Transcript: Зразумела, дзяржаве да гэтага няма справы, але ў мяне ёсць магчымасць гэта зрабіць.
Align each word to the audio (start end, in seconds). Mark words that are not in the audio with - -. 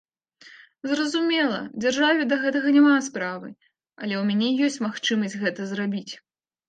Зразумела, 0.91 1.59
дзяржаве 1.85 2.23
да 2.31 2.35
гэтага 2.45 2.73
няма 2.77 2.95
справы, 3.09 3.49
але 4.01 4.13
ў 4.21 4.23
мяне 4.33 4.49
ёсць 4.69 4.83
магчымасць 4.89 5.39
гэта 5.45 5.61
зрабіць. 5.75 6.13